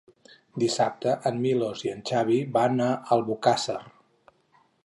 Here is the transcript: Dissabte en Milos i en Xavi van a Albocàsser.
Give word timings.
Dissabte 0.63 1.13
en 1.31 1.37
Milos 1.43 1.85
i 1.87 1.93
en 1.97 2.01
Xavi 2.13 2.39
van 2.57 2.83
a 2.89 2.91
Albocàsser. 3.17 3.81